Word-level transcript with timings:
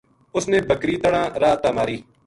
اس 0.35 0.43
نے 0.51 0.59
بکری 0.69 0.95
تنہاں 1.03 1.27
راہ 1.41 1.55
تا 1.63 1.69
ماری 1.75 1.97